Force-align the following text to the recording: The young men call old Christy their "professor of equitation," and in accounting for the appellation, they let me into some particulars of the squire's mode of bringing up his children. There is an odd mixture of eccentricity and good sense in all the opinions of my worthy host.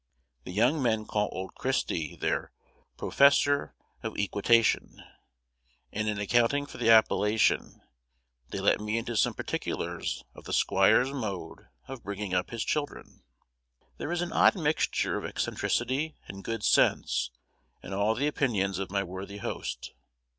The 0.45 0.51
young 0.51 0.81
men 0.81 1.05
call 1.05 1.29
old 1.31 1.53
Christy 1.53 2.15
their 2.15 2.51
"professor 2.97 3.75
of 4.01 4.17
equitation," 4.17 5.03
and 5.91 6.07
in 6.09 6.17
accounting 6.17 6.65
for 6.65 6.79
the 6.79 6.89
appellation, 6.89 7.81
they 8.49 8.59
let 8.59 8.81
me 8.81 8.97
into 8.97 9.15
some 9.15 9.35
particulars 9.35 10.23
of 10.33 10.45
the 10.45 10.53
squire's 10.53 11.13
mode 11.13 11.67
of 11.87 12.01
bringing 12.03 12.33
up 12.33 12.49
his 12.49 12.63
children. 12.65 13.21
There 13.99 14.11
is 14.11 14.23
an 14.23 14.33
odd 14.33 14.55
mixture 14.55 15.19
of 15.19 15.25
eccentricity 15.25 16.15
and 16.27 16.43
good 16.43 16.63
sense 16.63 17.29
in 17.83 17.93
all 17.93 18.15
the 18.15 18.25
opinions 18.25 18.79
of 18.79 18.89
my 18.89 19.03
worthy 19.03 19.37
host. 19.37 19.93